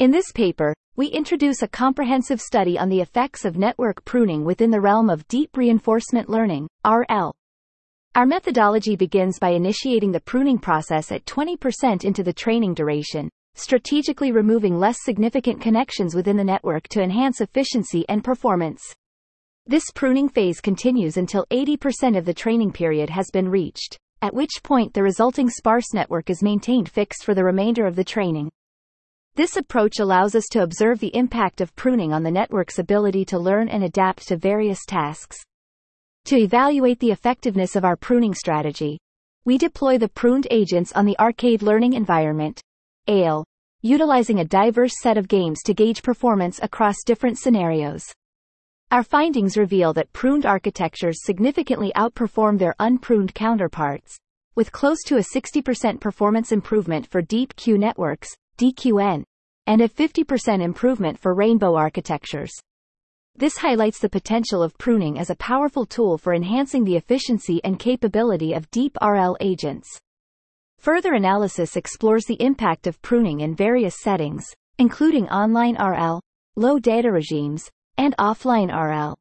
[0.00, 4.70] In this paper, we introduce a comprehensive study on the effects of network pruning within
[4.70, 7.34] the realm of deep reinforcement learning, RL.
[8.14, 14.32] Our methodology begins by initiating the pruning process at 20% into the training duration, strategically
[14.32, 18.82] removing less significant connections within the network to enhance efficiency and performance.
[19.66, 24.62] This pruning phase continues until 80% of the training period has been reached, at which
[24.62, 28.50] point the resulting sparse network is maintained fixed for the remainder of the training.
[29.36, 33.38] This approach allows us to observe the impact of pruning on the network's ability to
[33.38, 35.36] learn and adapt to various tasks.
[36.26, 38.98] To evaluate the effectiveness of our pruning strategy,
[39.44, 42.60] we deploy the pruned agents on the arcade learning environment,
[43.06, 43.44] ALE,
[43.82, 48.04] utilizing a diverse set of games to gauge performance across different scenarios.
[48.90, 54.18] Our findings reveal that pruned architectures significantly outperform their unpruned counterparts,
[54.56, 58.28] with close to a 60% performance improvement for deep Q networks,
[58.60, 59.24] DQN,
[59.66, 62.52] and a 50% improvement for rainbow architectures.
[63.34, 67.78] This highlights the potential of pruning as a powerful tool for enhancing the efficiency and
[67.78, 69.88] capability of deep RL agents.
[70.78, 74.44] Further analysis explores the impact of pruning in various settings,
[74.78, 76.20] including online RL,
[76.56, 79.16] low data regimes, and offline RL.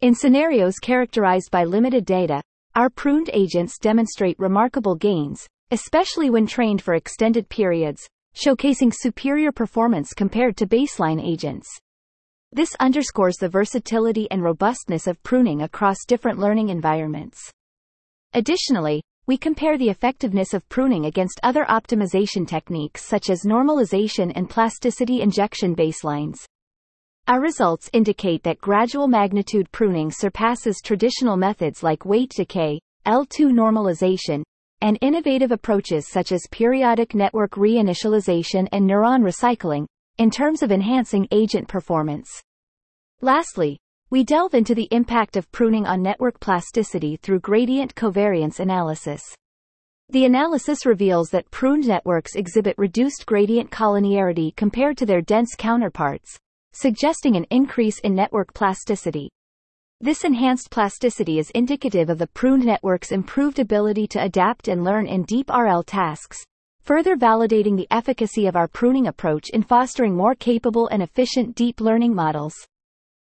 [0.00, 2.40] In scenarios characterized by limited data,
[2.76, 10.12] our pruned agents demonstrate remarkable gains, especially when trained for extended periods, showcasing superior performance
[10.12, 11.68] compared to baseline agents.
[12.52, 17.38] This underscores the versatility and robustness of pruning across different learning environments.
[18.32, 24.50] Additionally, we compare the effectiveness of pruning against other optimization techniques such as normalization and
[24.50, 26.38] plasticity injection baselines.
[27.28, 34.42] Our results indicate that gradual magnitude pruning surpasses traditional methods like weight decay, L2 normalization,
[34.80, 39.86] and innovative approaches such as periodic network reinitialization and neuron recycling,
[40.18, 42.28] in terms of enhancing agent performance.
[43.20, 43.78] Lastly,
[44.10, 49.22] we delve into the impact of pruning on network plasticity through gradient covariance analysis.
[50.08, 56.36] The analysis reveals that pruned networks exhibit reduced gradient collinearity compared to their dense counterparts,
[56.72, 59.30] suggesting an increase in network plasticity.
[60.02, 65.06] This enhanced plasticity is indicative of the pruned network's improved ability to adapt and learn
[65.06, 66.38] in deep RL tasks,
[66.80, 71.82] further validating the efficacy of our pruning approach in fostering more capable and efficient deep
[71.82, 72.54] learning models.